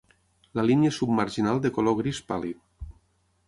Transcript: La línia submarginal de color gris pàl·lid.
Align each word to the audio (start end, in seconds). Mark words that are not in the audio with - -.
La 0.59 0.63
línia 0.69 0.93
submarginal 0.95 1.61
de 1.67 1.73
color 1.77 2.01
gris 2.03 2.25
pàl·lid. 2.33 2.61